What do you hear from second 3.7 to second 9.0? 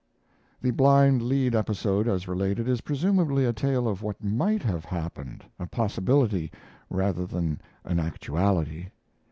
of what might have happened a possibility rather than an actuality.